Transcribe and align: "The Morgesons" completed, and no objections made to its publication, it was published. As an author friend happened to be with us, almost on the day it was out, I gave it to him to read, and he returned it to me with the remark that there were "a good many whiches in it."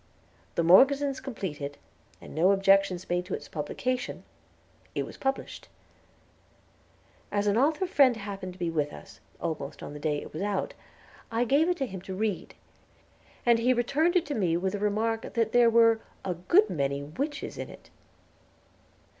"The 0.55 0.63
Morgesons" 0.63 1.19
completed, 1.21 1.77
and 2.19 2.33
no 2.33 2.53
objections 2.53 3.07
made 3.07 3.23
to 3.25 3.35
its 3.35 3.47
publication, 3.47 4.23
it 4.95 5.03
was 5.05 5.15
published. 5.15 5.67
As 7.31 7.45
an 7.45 7.55
author 7.55 7.85
friend 7.85 8.17
happened 8.17 8.53
to 8.53 8.57
be 8.57 8.71
with 8.71 8.93
us, 8.93 9.19
almost 9.39 9.83
on 9.83 9.93
the 9.93 9.99
day 9.99 10.19
it 10.19 10.33
was 10.33 10.41
out, 10.41 10.73
I 11.31 11.45
gave 11.45 11.69
it 11.69 11.77
to 11.77 11.85
him 11.85 12.01
to 12.01 12.15
read, 12.15 12.55
and 13.45 13.59
he 13.59 13.75
returned 13.75 14.15
it 14.15 14.25
to 14.25 14.33
me 14.33 14.57
with 14.57 14.73
the 14.73 14.79
remark 14.79 15.31
that 15.35 15.51
there 15.51 15.69
were 15.69 16.01
"a 16.25 16.33
good 16.33 16.67
many 16.67 17.01
whiches 17.03 17.59
in 17.59 17.69
it." 17.69 17.91